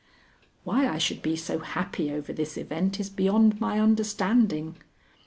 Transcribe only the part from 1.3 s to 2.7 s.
so happy over this